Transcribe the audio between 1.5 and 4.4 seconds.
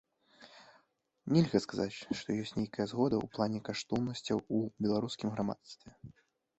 сказаць, што ёсць нейкая згода у плане каштоўнасцяў